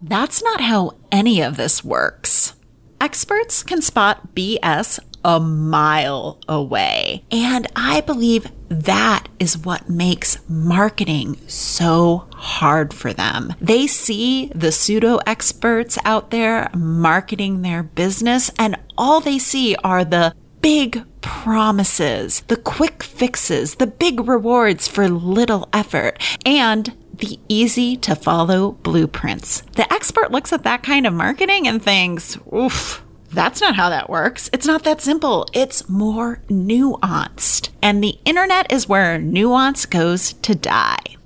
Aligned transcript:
That's 0.00 0.42
not 0.42 0.60
how 0.60 0.92
any 1.10 1.40
of 1.40 1.56
this 1.56 1.82
works. 1.82 2.54
Experts 3.00 3.64
can 3.64 3.82
spot 3.82 4.34
BS 4.34 5.00
a 5.24 5.40
mile 5.40 6.38
away. 6.48 7.24
And 7.32 7.66
I 7.74 8.02
believe 8.02 8.50
that 8.68 9.28
is 9.40 9.58
what 9.58 9.90
makes 9.90 10.38
marketing 10.48 11.36
so 11.48 12.28
hard 12.34 12.94
for 12.94 13.12
them. 13.12 13.54
They 13.60 13.88
see 13.88 14.52
the 14.54 14.70
pseudo 14.70 15.18
experts 15.26 15.98
out 16.04 16.30
there 16.30 16.70
marketing 16.74 17.62
their 17.62 17.82
business, 17.82 18.50
and 18.58 18.76
all 18.96 19.20
they 19.20 19.38
see 19.38 19.74
are 19.82 20.04
the 20.04 20.34
big 20.60 21.04
promises, 21.20 22.42
the 22.48 22.56
quick 22.56 23.02
fixes, 23.02 23.76
the 23.76 23.86
big 23.86 24.28
rewards 24.28 24.86
for 24.86 25.08
little 25.08 25.68
effort, 25.72 26.22
and 26.46 26.96
the 27.18 27.38
easy 27.48 27.96
to 27.98 28.14
follow 28.14 28.72
blueprints. 28.72 29.62
The 29.76 29.92
expert 29.92 30.30
looks 30.30 30.52
at 30.52 30.64
that 30.64 30.82
kind 30.82 31.06
of 31.06 31.14
marketing 31.14 31.66
and 31.66 31.82
thinks, 31.82 32.38
oof, 32.52 33.04
that's 33.30 33.60
not 33.60 33.76
how 33.76 33.90
that 33.90 34.08
works. 34.08 34.48
It's 34.52 34.66
not 34.66 34.84
that 34.84 35.00
simple. 35.00 35.46
It's 35.52 35.88
more 35.88 36.40
nuanced. 36.48 37.70
And 37.82 38.02
the 38.02 38.18
internet 38.24 38.72
is 38.72 38.88
where 38.88 39.18
nuance 39.18 39.86
goes 39.86 40.32
to 40.34 40.54
die. 40.54 41.16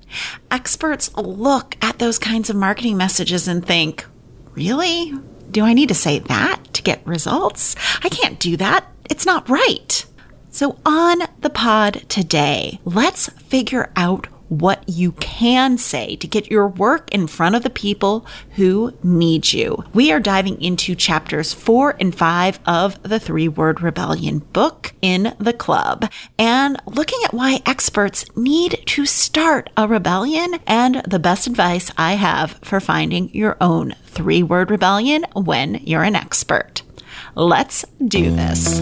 Experts 0.50 1.14
look 1.16 1.76
at 1.80 1.98
those 1.98 2.18
kinds 2.18 2.50
of 2.50 2.56
marketing 2.56 2.96
messages 2.96 3.48
and 3.48 3.64
think, 3.64 4.04
really? 4.54 5.12
Do 5.50 5.64
I 5.64 5.74
need 5.74 5.88
to 5.88 5.94
say 5.94 6.18
that 6.18 6.60
to 6.72 6.82
get 6.82 7.06
results? 7.06 7.76
I 8.02 8.08
can't 8.08 8.38
do 8.38 8.56
that. 8.56 8.86
It's 9.08 9.26
not 9.26 9.48
right. 9.48 10.04
So, 10.50 10.78
on 10.84 11.20
the 11.40 11.50
pod 11.50 12.04
today, 12.08 12.78
let's 12.84 13.28
figure 13.30 13.90
out 13.96 14.26
what 14.52 14.86
you 14.86 15.12
can 15.12 15.78
say 15.78 16.14
to 16.16 16.26
get 16.26 16.50
your 16.50 16.68
work 16.68 17.12
in 17.12 17.26
front 17.26 17.54
of 17.54 17.62
the 17.62 17.70
people 17.70 18.26
who 18.56 18.92
need 19.02 19.52
you. 19.52 19.82
We 19.94 20.12
are 20.12 20.20
diving 20.20 20.60
into 20.60 20.94
chapters 20.94 21.54
four 21.54 21.96
and 21.98 22.14
five 22.14 22.60
of 22.66 23.02
the 23.02 23.18
Three 23.18 23.48
Word 23.48 23.80
Rebellion 23.80 24.40
book 24.40 24.92
in 25.00 25.34
the 25.38 25.54
club 25.54 26.10
and 26.38 26.78
looking 26.86 27.18
at 27.24 27.32
why 27.32 27.60
experts 27.64 28.26
need 28.36 28.82
to 28.86 29.06
start 29.06 29.70
a 29.76 29.88
rebellion 29.88 30.56
and 30.66 30.96
the 31.08 31.18
best 31.18 31.46
advice 31.46 31.90
I 31.96 32.14
have 32.14 32.58
for 32.62 32.78
finding 32.80 33.34
your 33.34 33.56
own 33.60 33.94
three 34.04 34.42
word 34.42 34.70
rebellion 34.70 35.24
when 35.32 35.76
you're 35.82 36.02
an 36.02 36.16
expert. 36.16 36.82
Let's 37.34 37.84
do 38.06 38.34
this. 38.34 38.80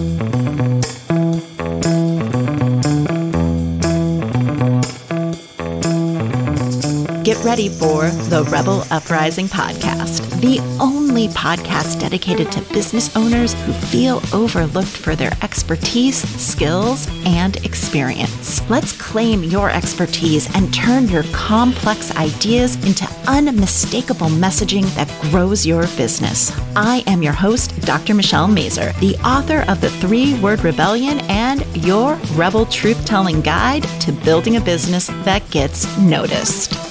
Get 7.31 7.45
ready 7.45 7.69
for 7.69 8.11
the 8.29 8.43
Rebel 8.51 8.83
Uprising 8.91 9.47
podcast, 9.47 10.41
the 10.41 10.59
only 10.81 11.29
podcast 11.29 12.01
dedicated 12.01 12.51
to 12.51 12.61
business 12.73 13.15
owners 13.15 13.53
who 13.53 13.73
feel 13.73 14.21
overlooked 14.33 14.89
for 14.89 15.15
their 15.15 15.31
expertise, 15.41 16.17
skills, 16.17 17.07
and 17.25 17.65
experience. 17.65 18.69
Let's 18.69 19.01
claim 19.01 19.45
your 19.45 19.71
expertise 19.71 20.53
and 20.57 20.75
turn 20.75 21.07
your 21.07 21.23
complex 21.31 22.13
ideas 22.17 22.75
into 22.85 23.09
unmistakable 23.29 24.27
messaging 24.27 24.93
that 24.97 25.09
grows 25.31 25.65
your 25.65 25.83
business. 25.97 26.51
I 26.75 27.05
am 27.07 27.23
your 27.23 27.33
host, 27.33 27.81
Dr. 27.83 28.13
Michelle 28.13 28.49
Mazur, 28.49 28.93
the 28.99 29.15
author 29.19 29.65
of 29.69 29.81
The 29.81 29.91
Three 29.91 30.37
Word 30.41 30.65
Rebellion 30.65 31.21
and 31.31 31.65
your 31.87 32.17
Rebel 32.35 32.67
Truth 32.67 33.07
Telling 33.07 33.41
Guide 33.41 33.85
to 34.01 34.11
Building 34.11 34.57
a 34.57 34.61
Business 34.61 35.07
That 35.23 35.49
Gets 35.53 35.97
Noticed. 35.99 36.90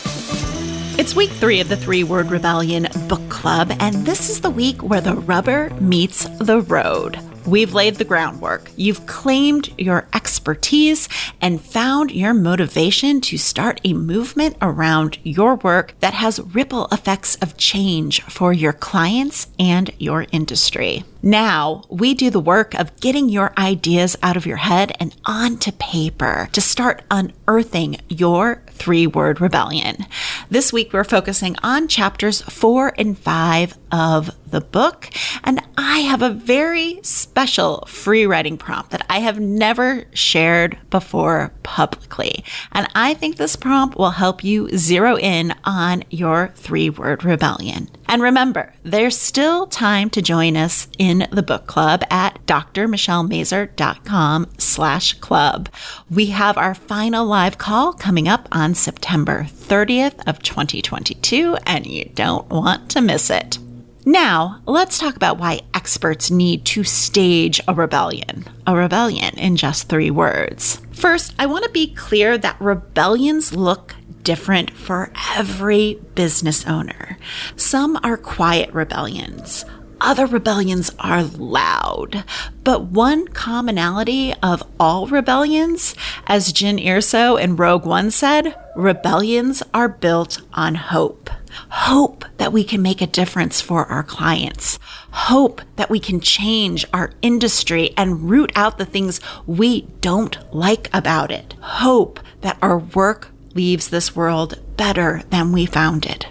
It's 0.99 1.15
week 1.15 1.29
three 1.29 1.61
of 1.61 1.69
the 1.69 1.77
Three 1.77 2.03
Word 2.03 2.29
Rebellion 2.29 2.89
Book 3.07 3.29
Club, 3.29 3.71
and 3.79 3.95
this 4.05 4.29
is 4.29 4.41
the 4.41 4.49
week 4.49 4.83
where 4.83 4.99
the 4.99 5.15
rubber 5.15 5.69
meets 5.79 6.25
the 6.39 6.59
road. 6.59 7.17
We've 7.45 7.73
laid 7.73 7.95
the 7.95 8.03
groundwork. 8.03 8.69
You've 8.75 9.05
claimed 9.07 9.73
your 9.79 10.09
expertise 10.13 11.07
and 11.39 11.61
found 11.61 12.11
your 12.11 12.33
motivation 12.33 13.21
to 13.21 13.37
start 13.37 13.79
a 13.85 13.93
movement 13.93 14.57
around 14.61 15.19
your 15.23 15.55
work 15.55 15.95
that 16.01 16.13
has 16.15 16.41
ripple 16.41 16.89
effects 16.91 17.35
of 17.35 17.55
change 17.55 18.21
for 18.23 18.51
your 18.51 18.73
clients 18.73 19.47
and 19.57 19.91
your 19.99 20.25
industry. 20.33 21.05
Now 21.23 21.83
we 21.89 22.13
do 22.13 22.29
the 22.29 22.39
work 22.39 22.73
of 22.75 22.99
getting 22.99 23.29
your 23.29 23.53
ideas 23.57 24.17
out 24.21 24.37
of 24.37 24.45
your 24.45 24.57
head 24.57 24.95
and 24.99 25.15
onto 25.25 25.71
paper 25.71 26.49
to 26.51 26.61
start 26.61 27.03
unearthing 27.09 27.97
your 28.09 28.61
three 28.67 29.07
word 29.07 29.41
rebellion. 29.41 30.05
This 30.51 30.73
week 30.73 30.93
we're 30.93 31.03
focusing 31.03 31.55
on 31.61 31.87
chapters 31.87 32.41
four 32.41 32.91
and 32.97 33.15
five 33.15 33.77
of 33.91 34.31
the 34.51 34.61
book. 34.61 35.09
And 35.43 35.61
I 35.77 35.99
have 35.99 36.21
a 36.21 36.29
very 36.29 36.99
special 37.03 37.83
free 37.87 38.25
writing 38.25 38.57
prompt 38.57 38.91
that 38.91 39.05
I 39.09 39.19
have 39.19 39.39
never 39.39 40.05
shared 40.13 40.77
before 40.89 41.53
publicly. 41.63 42.43
And 42.71 42.87
I 42.95 43.13
think 43.13 43.35
this 43.35 43.55
prompt 43.55 43.97
will 43.97 44.11
help 44.11 44.43
you 44.43 44.69
zero 44.77 45.17
in 45.17 45.53
on 45.63 46.03
your 46.09 46.51
three 46.55 46.89
word 46.89 47.23
rebellion. 47.23 47.89
And 48.07 48.23
remember, 48.23 48.73
there's 48.83 49.17
still 49.17 49.67
time 49.67 50.09
to 50.11 50.21
join 50.21 50.57
us 50.57 50.87
in 50.97 51.27
the 51.31 51.43
book 51.43 51.67
club 51.67 52.03
at 52.09 52.45
drmichellemazur.com 52.47 54.47
slash 54.57 55.13
club. 55.13 55.69
We 56.09 56.27
have 56.27 56.57
our 56.57 56.73
final 56.73 57.25
live 57.25 57.57
call 57.57 57.93
coming 57.93 58.27
up 58.27 58.47
on 58.51 58.73
September 58.73 59.43
30th 59.43 60.27
of 60.27 60.41
2022, 60.41 61.57
and 61.65 61.85
you 61.85 62.09
don't 62.15 62.49
want 62.49 62.89
to 62.91 63.01
miss 63.01 63.29
it. 63.29 63.59
Now, 64.09 64.59
let's 64.65 64.97
talk 64.97 65.15
about 65.15 65.37
why 65.37 65.61
experts 65.71 66.31
need 66.31 66.65
to 66.65 66.83
stage 66.83 67.61
a 67.67 67.75
rebellion. 67.75 68.43
A 68.65 68.75
rebellion 68.75 69.37
in 69.37 69.55
just 69.55 69.87
three 69.87 70.09
words. 70.09 70.81
First, 70.91 71.35
I 71.37 71.45
want 71.45 71.65
to 71.65 71.69
be 71.69 71.93
clear 71.93 72.35
that 72.35 72.59
rebellions 72.59 73.53
look 73.53 73.93
different 74.23 74.71
for 74.71 75.11
every 75.37 75.99
business 76.15 76.65
owner. 76.65 77.19
Some 77.55 77.99
are 78.01 78.17
quiet 78.17 78.73
rebellions. 78.73 79.63
Other 80.01 80.25
rebellions 80.25 80.89
are 80.97 81.21
loud. 81.21 82.23
But 82.63 82.85
one 82.85 83.27
commonality 83.27 84.33
of 84.41 84.63
all 84.79 85.05
rebellions, 85.05 85.93
as 86.25 86.51
Jyn 86.51 86.83
Erso 86.83 87.39
in 87.39 87.57
Rogue 87.57 87.85
One 87.85 88.09
said, 88.09 88.55
rebellions 88.75 89.61
are 89.71 89.87
built 89.87 90.41
on 90.55 90.73
hope. 90.73 91.29
Hope 91.69 92.25
that 92.37 92.53
we 92.53 92.63
can 92.63 92.81
make 92.81 93.01
a 93.01 93.07
difference 93.07 93.61
for 93.61 93.85
our 93.85 94.03
clients. 94.03 94.79
Hope 95.11 95.61
that 95.75 95.89
we 95.89 95.99
can 95.99 96.19
change 96.19 96.85
our 96.93 97.11
industry 97.21 97.93
and 97.97 98.29
root 98.29 98.51
out 98.55 98.77
the 98.77 98.85
things 98.85 99.19
we 99.45 99.81
don't 100.01 100.37
like 100.53 100.89
about 100.93 101.31
it. 101.31 101.53
Hope 101.61 102.19
that 102.41 102.57
our 102.61 102.79
work 102.79 103.29
leaves 103.53 103.89
this 103.89 104.15
world 104.15 104.59
better 104.77 105.23
than 105.29 105.51
we 105.51 105.65
found 105.65 106.05
it. 106.05 106.27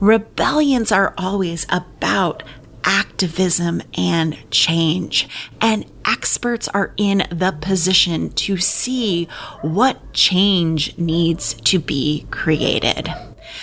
Rebellions 0.00 0.90
are 0.90 1.14
always 1.16 1.66
about 1.68 2.42
activism 2.84 3.82
and 3.96 4.38
change. 4.50 5.28
And 5.60 5.84
experts 6.04 6.68
are 6.68 6.92
in 6.96 7.26
the 7.30 7.56
position 7.60 8.30
to 8.32 8.56
see 8.56 9.26
what 9.60 10.12
change 10.12 10.96
needs 10.98 11.54
to 11.54 11.78
be 11.78 12.26
created. 12.30 13.12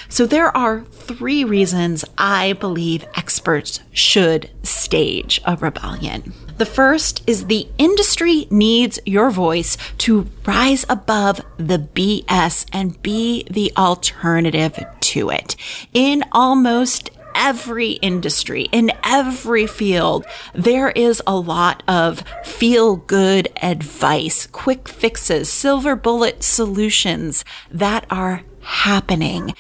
So 0.08 0.26
there 0.26 0.56
are 0.56 0.82
three 0.82 1.44
reasons 1.44 2.06
I 2.18 2.54
believe 2.54 3.06
experts 3.16 3.80
should 3.92 4.50
stage 4.64 5.42
a 5.46 5.56
rebellion. 5.56 6.34
The 6.58 6.66
first 6.66 7.24
is 7.26 7.46
the 7.46 7.68
industry 7.78 8.48
needs 8.50 9.00
your 9.06 9.32
voice 9.32 9.78
to 10.00 10.28
rise 10.46 10.86
above 10.90 11.42
the 11.58 11.80
BS 11.80 12.66
and 12.74 13.02
be 13.02 13.46
the 13.50 13.72
alternative 13.78 14.84
to 15.00 15.30
it. 15.30 15.56
In 15.94 16.24
almost 16.32 17.12
every 17.36 17.92
industry, 17.94 18.70
in 18.72 18.92
every 19.04 19.68
field, 19.68 20.26
there 20.54 20.90
is 20.90 21.22
a 21.26 21.36
lot 21.36 21.84
of 21.88 22.24
feel 22.44 22.96
good 22.98 23.50
advice, 23.62 24.48
quick 24.48 24.88
fixes, 24.88 25.50
silver 25.52 25.96
bullet 25.96 26.44
solutions 26.44 27.46
that 27.72 28.06
are 28.10 28.44
happening. 28.62 29.54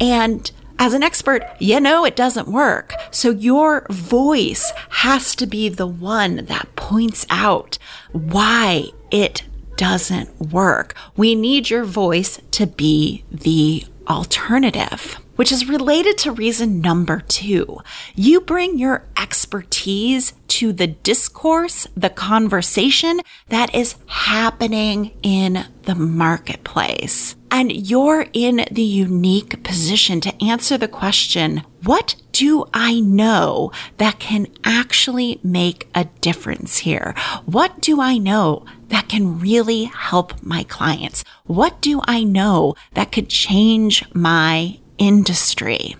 And 0.00 0.50
as 0.78 0.92
an 0.92 1.02
expert, 1.02 1.42
you 1.58 1.80
know 1.80 2.04
it 2.04 2.16
doesn't 2.16 2.48
work. 2.48 2.92
So 3.10 3.30
your 3.30 3.86
voice 3.90 4.72
has 4.90 5.34
to 5.36 5.46
be 5.46 5.68
the 5.68 5.86
one 5.86 6.44
that 6.46 6.74
points 6.76 7.26
out 7.30 7.78
why 8.12 8.88
it 9.10 9.44
doesn't 9.76 10.52
work. 10.52 10.94
We 11.16 11.34
need 11.34 11.70
your 11.70 11.84
voice 11.84 12.40
to 12.52 12.66
be 12.66 13.24
the 13.30 13.84
alternative 14.08 15.18
which 15.36 15.52
is 15.52 15.68
related 15.68 16.18
to 16.18 16.32
reason 16.32 16.80
number 16.80 17.20
two. 17.20 17.78
You 18.14 18.40
bring 18.40 18.78
your 18.78 19.06
expertise 19.16 20.34
to 20.48 20.72
the 20.72 20.86
discourse, 20.86 21.86
the 21.96 22.10
conversation 22.10 23.20
that 23.48 23.74
is 23.74 23.96
happening 24.06 25.16
in 25.22 25.66
the 25.82 25.94
marketplace. 25.94 27.36
And 27.50 27.70
you're 27.70 28.26
in 28.32 28.66
the 28.70 28.82
unique 28.82 29.62
position 29.62 30.20
to 30.22 30.44
answer 30.44 30.76
the 30.76 30.88
question, 30.88 31.62
what 31.84 32.16
do 32.32 32.64
I 32.74 33.00
know 33.00 33.70
that 33.98 34.18
can 34.18 34.48
actually 34.64 35.40
make 35.42 35.88
a 35.94 36.04
difference 36.20 36.78
here? 36.78 37.14
What 37.44 37.80
do 37.80 38.00
I 38.00 38.18
know 38.18 38.64
that 38.88 39.08
can 39.08 39.38
really 39.38 39.84
help 39.84 40.42
my 40.42 40.64
clients? 40.64 41.24
What 41.44 41.80
do 41.80 42.00
I 42.04 42.24
know 42.24 42.74
that 42.94 43.12
could 43.12 43.28
change 43.28 44.04
my 44.12 44.80
industry? 44.98 45.96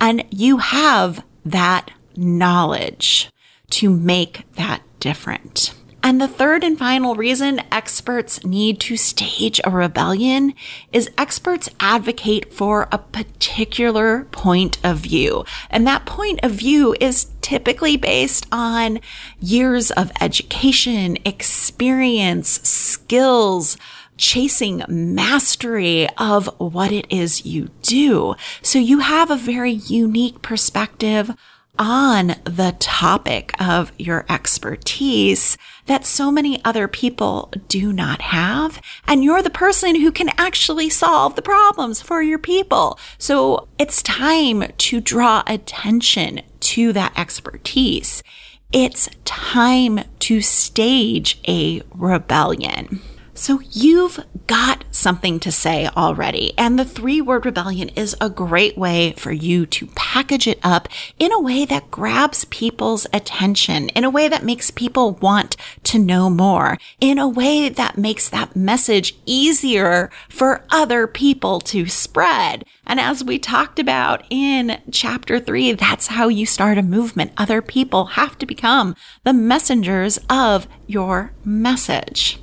And 0.00 0.24
you 0.30 0.58
have 0.58 1.24
that 1.44 1.90
knowledge 2.16 3.30
to 3.70 3.90
make 3.90 4.44
that 4.54 4.82
different. 4.98 5.74
And 6.02 6.18
the 6.18 6.28
third 6.28 6.64
and 6.64 6.78
final 6.78 7.14
reason 7.14 7.60
experts 7.70 8.42
need 8.42 8.80
to 8.80 8.96
stage 8.96 9.60
a 9.64 9.70
rebellion 9.70 10.54
is 10.92 11.10
experts 11.18 11.68
advocate 11.78 12.54
for 12.54 12.88
a 12.90 12.96
particular 12.96 14.24
point 14.30 14.78
of 14.82 14.98
view. 14.98 15.44
And 15.68 15.86
that 15.86 16.06
point 16.06 16.40
of 16.42 16.52
view 16.52 16.96
is 17.00 17.26
typically 17.42 17.98
based 17.98 18.46
on 18.50 19.00
years 19.40 19.90
of 19.90 20.10
education, 20.22 21.18
experience, 21.26 22.62
skills, 22.62 23.76
chasing 24.20 24.84
mastery 24.86 26.06
of 26.18 26.46
what 26.58 26.92
it 26.92 27.06
is 27.10 27.46
you 27.46 27.70
do. 27.82 28.34
So 28.62 28.78
you 28.78 29.00
have 29.00 29.30
a 29.30 29.36
very 29.36 29.72
unique 29.72 30.42
perspective 30.42 31.34
on 31.78 32.34
the 32.44 32.76
topic 32.78 33.54
of 33.58 33.90
your 33.96 34.26
expertise 34.28 35.56
that 35.86 36.04
so 36.04 36.30
many 36.30 36.62
other 36.62 36.86
people 36.86 37.50
do 37.68 37.92
not 37.92 38.20
have. 38.20 38.82
And 39.06 39.24
you're 39.24 39.42
the 39.42 39.48
person 39.48 39.94
who 39.94 40.12
can 40.12 40.28
actually 40.36 40.90
solve 40.90 41.34
the 41.34 41.42
problems 41.42 42.02
for 42.02 42.22
your 42.22 42.38
people. 42.38 42.98
So 43.16 43.68
it's 43.78 44.02
time 44.02 44.64
to 44.76 45.00
draw 45.00 45.42
attention 45.46 46.42
to 46.60 46.92
that 46.92 47.18
expertise. 47.18 48.22
It's 48.70 49.08
time 49.24 50.00
to 50.20 50.42
stage 50.42 51.40
a 51.48 51.80
rebellion. 51.94 53.00
So 53.40 53.62
you've 53.70 54.20
got 54.46 54.84
something 54.90 55.40
to 55.40 55.50
say 55.50 55.86
already. 55.96 56.52
And 56.58 56.78
the 56.78 56.84
three 56.84 57.22
word 57.22 57.46
rebellion 57.46 57.88
is 57.96 58.14
a 58.20 58.28
great 58.28 58.76
way 58.76 59.14
for 59.16 59.32
you 59.32 59.64
to 59.64 59.86
package 59.94 60.46
it 60.46 60.58
up 60.62 60.88
in 61.18 61.32
a 61.32 61.40
way 61.40 61.64
that 61.64 61.90
grabs 61.90 62.44
people's 62.44 63.06
attention, 63.14 63.88
in 63.90 64.04
a 64.04 64.10
way 64.10 64.28
that 64.28 64.44
makes 64.44 64.70
people 64.70 65.12
want 65.12 65.56
to 65.84 65.98
know 65.98 66.28
more, 66.28 66.76
in 67.00 67.18
a 67.18 67.26
way 67.26 67.70
that 67.70 67.96
makes 67.96 68.28
that 68.28 68.54
message 68.54 69.16
easier 69.24 70.10
for 70.28 70.66
other 70.68 71.06
people 71.06 71.60
to 71.60 71.86
spread. 71.86 72.66
And 72.84 73.00
as 73.00 73.24
we 73.24 73.38
talked 73.38 73.78
about 73.78 74.22
in 74.28 74.82
chapter 74.92 75.40
three, 75.40 75.72
that's 75.72 76.08
how 76.08 76.28
you 76.28 76.44
start 76.44 76.76
a 76.76 76.82
movement. 76.82 77.32
Other 77.38 77.62
people 77.62 78.04
have 78.04 78.36
to 78.36 78.44
become 78.44 78.94
the 79.24 79.32
messengers 79.32 80.18
of 80.28 80.68
your 80.86 81.32
message. 81.42 82.39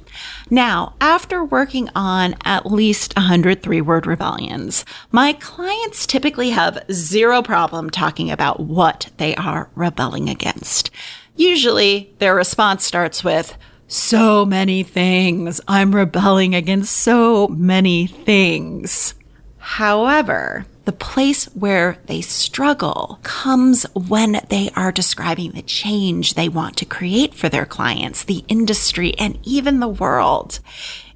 Now, 0.49 0.93
after 1.01 1.43
working 1.43 1.89
on 1.93 2.35
at 2.45 2.65
least 2.65 3.15
103 3.17 3.81
word 3.81 4.07
rebellions, 4.07 4.85
my 5.11 5.33
clients 5.33 6.07
typically 6.07 6.51
have 6.51 6.83
zero 6.91 7.41
problem 7.41 7.89
talking 7.89 8.31
about 8.31 8.61
what 8.61 9.09
they 9.17 9.35
are 9.35 9.69
rebelling 9.75 10.29
against. 10.29 10.89
Usually, 11.35 12.13
their 12.19 12.33
response 12.33 12.85
starts 12.85 13.23
with, 13.23 13.57
so 13.87 14.45
many 14.45 14.83
things. 14.83 15.61
I'm 15.67 15.95
rebelling 15.95 16.53
against 16.55 16.95
so 16.95 17.47
many 17.47 18.07
things. 18.07 19.13
However, 19.57 20.65
the 20.87 20.93
place 20.93 21.47
where 21.47 21.97
they 22.05 22.21
struggle 22.21 23.19
comes 23.21 23.83
when 23.93 24.39
they 24.47 24.69
are 24.73 24.89
describing 24.89 25.51
the 25.51 25.61
change 25.61 26.33
they 26.33 26.47
want 26.47 26.77
to 26.77 26.85
create 26.85 27.33
for 27.33 27.49
their 27.49 27.65
clients, 27.65 28.23
the 28.23 28.45
industry, 28.47 29.13
and 29.19 29.37
even 29.43 29.81
the 29.81 29.87
world. 29.89 30.61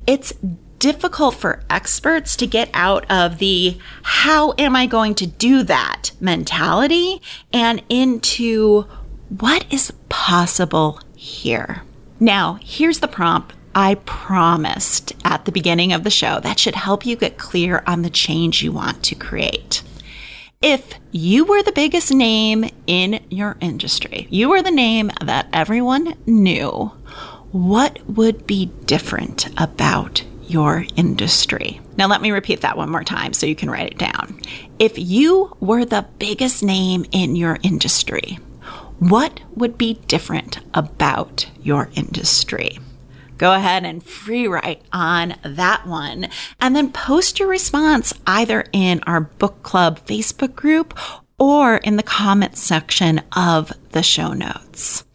It's 0.05 0.33
difficult 0.77 1.35
for 1.35 1.63
experts 1.69 2.35
to 2.35 2.45
get 2.45 2.69
out 2.73 3.09
of 3.09 3.37
the 3.37 3.77
how 4.03 4.53
am 4.57 4.75
I 4.75 4.87
going 4.87 5.15
to 5.15 5.25
do 5.25 5.63
that 5.63 6.11
mentality 6.19 7.21
and 7.53 7.81
into 7.87 8.81
what 9.29 9.65
is 9.71 9.93
possible 10.09 10.99
here. 11.15 11.83
Now, 12.19 12.59
here's 12.61 12.99
the 12.99 13.07
prompt 13.07 13.55
I 13.73 13.95
promised 13.95 15.13
at 15.23 15.45
the 15.45 15.51
beginning 15.51 15.93
of 15.93 16.03
the 16.03 16.09
show 16.09 16.39
that 16.41 16.59
should 16.59 16.75
help 16.75 17.05
you 17.05 17.15
get 17.15 17.37
clear 17.37 17.83
on 17.87 18.01
the 18.01 18.09
change 18.09 18.61
you 18.61 18.71
want 18.71 19.03
to 19.03 19.15
create. 19.15 19.81
If 20.61 20.93
you 21.11 21.45
were 21.45 21.63
the 21.63 21.71
biggest 21.71 22.13
name 22.13 22.69
in 22.85 23.23
your 23.29 23.57
industry, 23.61 24.27
you 24.29 24.49
were 24.49 24.61
the 24.61 24.71
name 24.71 25.09
that 25.21 25.47
everyone 25.53 26.15
knew, 26.25 26.91
what 27.51 27.99
would 28.07 28.45
be 28.45 28.67
different 28.85 29.47
about 29.59 30.23
your 30.47 30.85
industry? 30.95 31.81
Now, 31.97 32.07
let 32.07 32.21
me 32.21 32.31
repeat 32.31 32.61
that 32.61 32.77
one 32.77 32.89
more 32.89 33.03
time 33.03 33.33
so 33.33 33.45
you 33.45 33.55
can 33.55 33.69
write 33.69 33.91
it 33.91 33.97
down. 33.97 34.39
If 34.79 34.97
you 34.97 35.55
were 35.59 35.85
the 35.85 36.05
biggest 36.19 36.61
name 36.61 37.05
in 37.11 37.35
your 37.35 37.57
industry, 37.63 38.37
what 38.99 39.39
would 39.55 39.77
be 39.77 39.95
different 40.07 40.59
about 40.73 41.49
your 41.61 41.89
industry? 41.95 42.77
Go 43.41 43.53
ahead 43.53 43.83
and 43.83 44.03
free 44.03 44.47
write 44.47 44.83
on 44.93 45.33
that 45.43 45.87
one. 45.87 46.27
And 46.61 46.75
then 46.75 46.91
post 46.91 47.39
your 47.39 47.49
response 47.49 48.13
either 48.27 48.65
in 48.71 49.01
our 49.07 49.21
book 49.21 49.63
club 49.63 49.99
Facebook 50.05 50.53
group 50.53 50.95
or 51.39 51.77
in 51.77 51.95
the 51.95 52.03
comment 52.03 52.55
section 52.55 53.19
of 53.35 53.73
the 53.93 54.03
show 54.03 54.33
notes. 54.33 55.05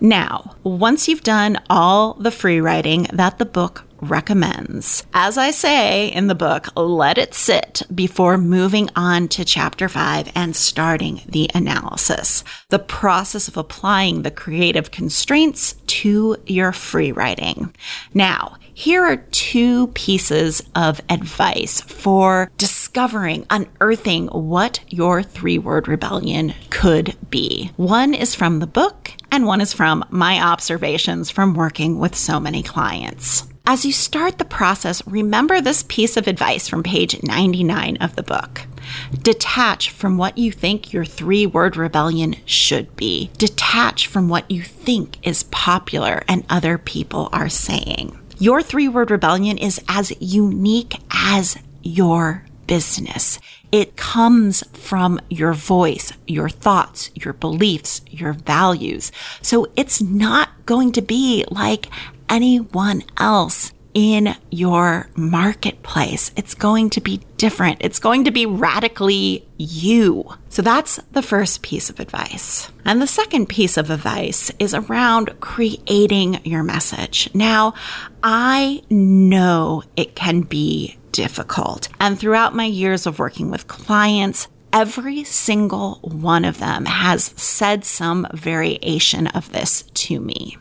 Now, 0.00 0.54
once 0.62 1.08
you've 1.08 1.24
done 1.24 1.58
all 1.68 2.14
the 2.14 2.30
free 2.30 2.60
writing 2.60 3.08
that 3.12 3.38
the 3.38 3.44
book 3.44 3.84
recommends. 4.02 5.06
As 5.14 5.38
I 5.38 5.50
say 5.52 6.08
in 6.08 6.26
the 6.26 6.34
book, 6.34 6.68
let 6.76 7.16
it 7.16 7.32
sit 7.32 7.82
before 7.94 8.36
moving 8.36 8.90
on 8.94 9.28
to 9.28 9.44
chapter 9.44 9.88
five 9.88 10.30
and 10.34 10.54
starting 10.54 11.22
the 11.26 11.48
analysis. 11.54 12.44
The 12.68 12.78
process 12.78 13.48
of 13.48 13.56
applying 13.56 14.22
the 14.22 14.30
creative 14.30 14.90
constraints 14.90 15.74
to 15.86 16.36
your 16.46 16.72
free 16.72 17.12
writing. 17.12 17.74
Now, 18.12 18.56
here 18.74 19.04
are 19.04 19.18
two 19.30 19.88
pieces 19.88 20.62
of 20.74 21.00
advice 21.08 21.82
for 21.82 22.50
discovering, 22.56 23.46
unearthing 23.50 24.28
what 24.28 24.80
your 24.88 25.22
three 25.22 25.58
word 25.58 25.88
rebellion 25.88 26.54
could 26.70 27.14
be. 27.28 27.70
One 27.76 28.14
is 28.14 28.34
from 28.34 28.58
the 28.58 28.66
book 28.66 29.12
and 29.30 29.46
one 29.46 29.60
is 29.60 29.74
from 29.74 30.04
my 30.10 30.42
observations 30.42 31.30
from 31.30 31.54
working 31.54 31.98
with 31.98 32.16
so 32.16 32.40
many 32.40 32.62
clients. 32.62 33.46
As 33.64 33.84
you 33.84 33.92
start 33.92 34.38
the 34.38 34.44
process, 34.44 35.06
remember 35.06 35.60
this 35.60 35.84
piece 35.84 36.16
of 36.16 36.26
advice 36.26 36.66
from 36.66 36.82
page 36.82 37.22
99 37.22 37.96
of 37.98 38.16
the 38.16 38.22
book. 38.24 38.62
Detach 39.22 39.90
from 39.90 40.18
what 40.18 40.36
you 40.36 40.50
think 40.50 40.92
your 40.92 41.04
three 41.04 41.46
word 41.46 41.76
rebellion 41.76 42.34
should 42.44 42.96
be. 42.96 43.30
Detach 43.38 44.08
from 44.08 44.28
what 44.28 44.50
you 44.50 44.62
think 44.62 45.24
is 45.24 45.44
popular 45.44 46.24
and 46.26 46.44
other 46.50 46.76
people 46.76 47.28
are 47.32 47.48
saying. 47.48 48.18
Your 48.38 48.62
three 48.62 48.88
word 48.88 49.12
rebellion 49.12 49.58
is 49.58 49.80
as 49.88 50.12
unique 50.20 50.96
as 51.12 51.56
your 51.84 52.44
business. 52.66 53.38
It 53.70 53.96
comes 53.96 54.64
from 54.72 55.20
your 55.30 55.52
voice, 55.52 56.12
your 56.26 56.48
thoughts, 56.48 57.10
your 57.14 57.32
beliefs, 57.32 58.00
your 58.08 58.32
values. 58.32 59.12
So 59.40 59.70
it's 59.76 60.02
not 60.02 60.50
going 60.66 60.92
to 60.92 61.02
be 61.02 61.44
like 61.48 61.88
anyone 62.32 63.02
else 63.18 63.72
in 63.94 64.34
your 64.50 65.10
marketplace. 65.14 66.32
It's 66.34 66.54
going 66.54 66.88
to 66.90 67.00
be 67.02 67.20
different. 67.36 67.78
It's 67.82 67.98
going 67.98 68.24
to 68.24 68.30
be 68.30 68.46
radically 68.46 69.46
you. 69.58 70.32
So 70.48 70.62
that's 70.62 70.96
the 71.12 71.20
first 71.20 71.62
piece 71.62 71.90
of 71.90 72.00
advice. 72.00 72.72
And 72.86 73.02
the 73.02 73.06
second 73.06 73.50
piece 73.50 73.76
of 73.76 73.90
advice 73.90 74.50
is 74.58 74.72
around 74.72 75.40
creating 75.40 76.40
your 76.44 76.62
message. 76.62 77.28
Now, 77.34 77.74
I 78.22 78.82
know 78.88 79.82
it 79.94 80.16
can 80.16 80.40
be 80.40 80.96
difficult. 81.12 81.88
And 82.00 82.18
throughout 82.18 82.54
my 82.54 82.64
years 82.64 83.06
of 83.06 83.18
working 83.18 83.50
with 83.50 83.68
clients, 83.68 84.48
every 84.72 85.22
single 85.22 85.96
one 85.96 86.46
of 86.46 86.58
them 86.58 86.86
has 86.86 87.34
said 87.36 87.84
some 87.84 88.26
variation 88.32 89.26
of 89.26 89.52
this 89.52 89.82
to 89.92 90.18
me. 90.18 90.56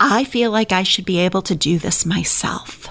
I 0.00 0.24
feel 0.24 0.50
like 0.50 0.72
I 0.72 0.82
should 0.82 1.04
be 1.04 1.18
able 1.18 1.42
to 1.42 1.54
do 1.54 1.78
this 1.78 2.04
myself. 2.04 2.88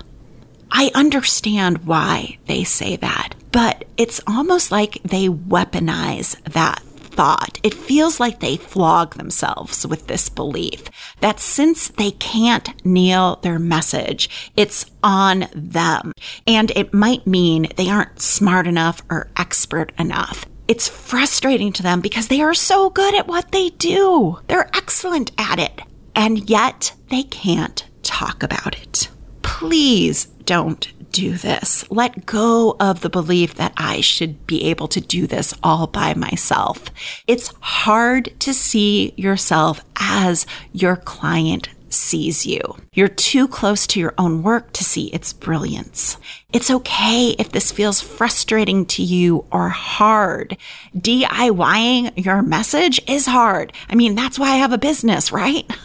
I 0.72 0.92
understand 0.96 1.86
why 1.86 2.40
they 2.48 2.64
say 2.64 2.96
that, 2.98 3.36
but 3.52 3.86
it's 3.98 4.22
almost 4.26 4.72
like 4.72 5.02
they 5.04 5.28
weaponize 5.28 6.42
that 6.52 6.82
thought. 6.82 7.60
It 7.62 7.76
feels 7.76 8.20
like 8.20 8.40
they 8.40 8.58
flog 8.58 9.16
themselves 9.16 9.86
with 9.86 10.08
this 10.08 10.30
belief 10.30 10.86
that 11.20 11.40
since 11.40 11.90
they 11.90 12.12
can't 12.12 12.84
nail 12.84 13.36
their 13.44 13.60
message, 13.60 14.52
it's 14.58 14.86
on 15.04 15.46
them. 15.54 16.12
And 16.48 16.72
it 16.76 16.92
might 16.94 17.28
mean 17.28 17.68
they 17.76 17.90
aren't 17.90 18.20
smart 18.20 18.66
enough 18.66 19.04
or 19.12 19.30
expert 19.38 19.92
enough 20.00 20.46
It's 20.68 20.88
frustrating 20.88 21.74
to 21.74 21.84
them 21.84 22.00
because 22.02 22.30
they 22.30 22.42
are 22.42 22.54
so 22.54 22.90
good 22.90 23.14
at 23.16 23.28
what 23.28 23.52
they 23.52 23.70
do. 23.70 24.40
They're 24.48 24.70
excellent 24.74 25.32
at 25.38 25.60
it. 25.60 25.82
And 26.16 26.50
yet 26.50 26.94
they 27.10 27.24
can't 27.24 27.86
talk 28.04 28.44
about 28.44 28.80
it. 28.80 29.10
Please 29.42 30.26
don't 30.46 30.92
do 31.12 31.38
this. 31.38 31.90
Let 31.90 32.26
go 32.26 32.76
of 32.80 33.02
the 33.02 33.10
belief 33.10 33.56
that 33.56 33.74
I 33.78 34.02
should 34.02 34.46
be 34.48 34.64
able 34.66 34.88
to 34.90 35.00
do 35.00 35.28
this 35.28 35.54
all 35.64 35.88
by 35.88 36.14
myself. 36.16 36.86
It's 37.28 37.54
hard 37.62 38.34
to 38.40 38.54
see 38.54 39.14
yourself 39.16 39.86
as 39.96 40.46
your 40.74 40.96
client 40.96 41.70
sees 41.94 42.46
you. 42.46 42.62
You're 42.94 43.08
too 43.08 43.48
close 43.48 43.86
to 43.88 44.00
your 44.00 44.16
own 44.18 44.42
work 44.42 44.74
to 44.74 44.84
see 44.84 45.08
its 45.08 45.32
brilliance. 45.32 46.18
It's 46.52 46.72
okay 46.72 47.36
if 47.38 47.52
this 47.52 47.72
feels 47.72 48.02
frustrating 48.02 48.86
to 48.88 49.04
you 49.04 49.46
or 49.52 49.70
hard. 49.70 50.58
DIYing 50.98 52.26
your 52.26 52.42
message 52.42 53.00
is 53.08 53.28
hard. 53.28 53.72
I 53.90 53.96
mean, 53.96 54.16
that's 54.16 54.40
why 54.40 54.54
I 54.54 54.58
have 54.58 54.74
a 54.74 54.78
business, 54.80 55.32
right? 55.32 55.70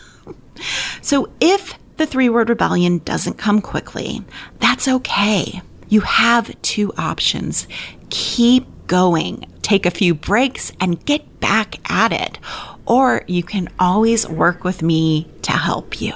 so 1.00 1.28
if 1.40 1.78
the 1.96 2.06
three 2.06 2.28
word 2.28 2.48
rebellion 2.48 2.98
doesn't 2.98 3.38
come 3.38 3.60
quickly, 3.60 4.22
that's 4.60 4.88
okay. 4.88 5.62
You 5.88 6.00
have 6.00 6.60
two 6.62 6.92
options. 6.96 7.66
Keep 8.10 8.66
going, 8.86 9.46
take 9.62 9.86
a 9.86 9.90
few 9.90 10.14
breaks, 10.14 10.72
and 10.80 11.04
get 11.04 11.40
back 11.40 11.76
at 11.90 12.12
it. 12.12 12.38
Or 12.86 13.24
you 13.26 13.42
can 13.42 13.68
always 13.78 14.28
work 14.28 14.64
with 14.64 14.82
me 14.82 15.28
to 15.42 15.52
help 15.52 16.00
you. 16.00 16.14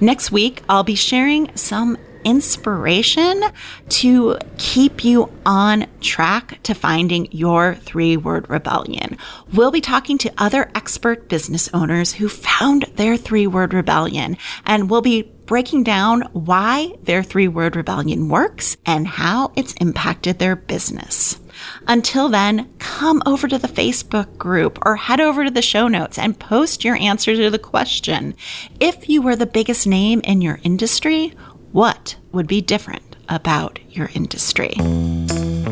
Next 0.00 0.32
week, 0.32 0.62
I'll 0.68 0.82
be 0.82 0.94
sharing 0.94 1.54
some 1.56 1.98
inspiration 2.24 3.42
to 3.88 4.38
keep 4.58 5.04
you 5.04 5.32
on 5.44 5.86
track 6.00 6.62
to 6.62 6.74
finding 6.74 7.30
your 7.32 7.74
three 7.74 8.16
word 8.16 8.48
rebellion. 8.48 9.16
We'll 9.52 9.70
be 9.70 9.80
talking 9.80 10.18
to 10.18 10.32
other 10.38 10.70
expert 10.74 11.28
business 11.28 11.68
owners 11.72 12.14
who 12.14 12.28
found 12.28 12.82
their 12.96 13.16
three 13.16 13.46
word 13.46 13.74
rebellion, 13.74 14.36
and 14.64 14.90
we'll 14.90 15.02
be 15.02 15.30
breaking 15.46 15.82
down 15.82 16.22
why 16.32 16.94
their 17.02 17.24
three 17.24 17.48
word 17.48 17.74
rebellion 17.74 18.28
works 18.28 18.76
and 18.86 19.06
how 19.06 19.50
it's 19.56 19.72
impacted 19.74 20.38
their 20.38 20.54
business. 20.54 21.40
Until 21.88 22.28
then, 22.28 22.72
come 22.78 23.20
over 23.26 23.48
to 23.48 23.58
the 23.58 23.68
Facebook 23.68 24.38
group 24.38 24.78
or 24.86 24.94
head 24.94 25.20
over 25.20 25.44
to 25.44 25.50
the 25.50 25.60
show 25.60 25.88
notes 25.88 26.18
and 26.18 26.38
post 26.38 26.84
your 26.84 26.96
answer 26.96 27.34
to 27.34 27.50
the 27.50 27.58
question. 27.58 28.34
If 28.78 29.08
you 29.08 29.22
were 29.22 29.36
the 29.36 29.44
biggest 29.44 29.86
name 29.86 30.20
in 30.20 30.40
your 30.40 30.60
industry, 30.62 31.34
what 31.72 32.16
would 32.32 32.46
be 32.46 32.60
different 32.60 33.16
about 33.28 33.78
your 33.90 34.10
industry? 34.14 34.74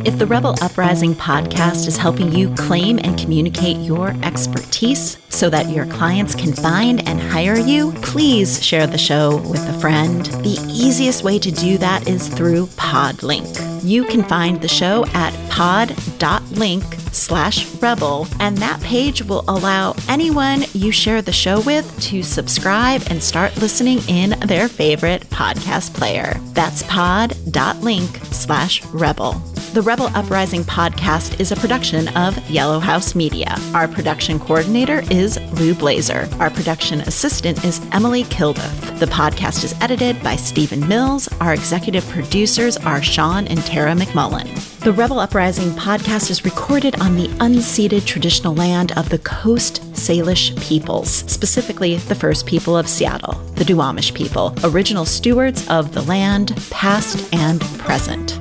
If 0.05 0.19
the 0.19 0.27
Rebel 0.27 0.55
Uprising 0.63 1.15
podcast 1.15 1.89
is 1.89 1.97
helping 1.97 2.33
you 2.33 2.55
claim 2.55 3.01
and 3.03 3.19
communicate 3.19 3.79
your 3.79 4.15
expertise 4.23 5.19
so 5.29 5.51
that 5.51 5.69
your 5.71 5.87
clients 5.87 6.37
can 6.37 6.53
find 6.53 7.07
and 7.09 7.21
hire 7.21 7.59
you, 7.59 7.93
please 8.03 8.65
share 8.65 8.87
the 8.87 8.97
show 8.97 9.39
with 9.49 9.69
a 9.69 9.79
friend. 9.81 10.27
The 10.27 10.59
easiest 10.71 11.25
way 11.25 11.39
to 11.41 11.51
do 11.51 11.79
that 11.79 12.09
is 12.09 12.29
through 12.29 12.67
Podlink. 12.69 13.83
You 13.83 14.05
can 14.05 14.23
find 14.23 14.61
the 14.61 14.69
show 14.69 15.05
at 15.15 15.35
pod.link 15.51 16.85
slash 17.19 17.67
rebel, 17.77 18.27
and 18.41 18.57
that 18.59 18.81
page 18.81 19.23
will 19.23 19.45
allow 19.49 19.95
anyone 20.09 20.65
you 20.73 20.93
share 20.93 21.21
the 21.21 21.33
show 21.33 21.61
with 21.61 22.01
to 22.01 22.23
subscribe 22.23 23.03
and 23.11 23.23
start 23.23 23.57
listening 23.57 23.99
in 24.09 24.31
their 24.47 24.69
favorite 24.69 25.23
podcast 25.31 25.95
player. 25.95 26.35
That's 26.55 26.83
pod.link 26.85 28.17
slash 28.31 28.85
rebel. 28.87 29.43
The 29.79 29.85
Rebel 29.85 30.11
Uprising 30.17 30.65
podcast 30.65 31.39
is 31.39 31.53
a 31.53 31.57
production 31.57 32.09
of 32.17 32.37
Yellow 32.51 32.81
House 32.81 33.15
Media. 33.15 33.55
Our 33.75 33.87
production 33.87 34.41
coordinator 34.41 35.05
is 35.09 35.39
Lou 35.53 35.73
Blazer. 35.73 36.29
Our 36.41 36.51
production 36.51 37.03
assistant 37.03 37.65
is 37.65 37.81
Emily 37.93 38.25
Kilduff. 38.25 38.99
The 38.99 39.07
podcast 39.07 39.63
is 39.63 39.77
edited 39.81 40.21
by 40.21 40.35
Stephen 40.35 40.89
Mills. 40.89 41.29
Our 41.41 41.55
executive 41.55 42.05
producers 42.09 42.77
are 42.79 43.01
Sean 43.01 43.47
and 43.47 43.61
Tara 43.61 43.93
McMullen. 43.93 44.49
The 44.81 44.93
Rebel 44.93 45.21
Uprising 45.21 45.71
podcast 45.71 46.29
is 46.29 46.45
recorded 46.45 47.01
on 47.01 47.15
the 47.15 47.29
unceded 47.39 48.05
traditional 48.05 48.57
land 48.57 48.99
of 48.99 49.11
the 49.11 49.19
Coast 49.19 49.81
Salish 49.93 50.61
peoples, 50.61 51.09
specifically 51.09 51.99
the 51.99 52.17
first 52.17 52.47
people 52.47 52.77
of 52.77 52.89
Seattle, 52.89 53.35
the 53.55 53.65
Duwamish 53.65 54.13
people, 54.13 54.57
original 54.65 55.05
stewards 55.05 55.69
of 55.69 55.95
the 55.95 56.03
land, 56.03 56.61
past 56.69 57.33
and 57.33 57.61
present. 57.79 58.41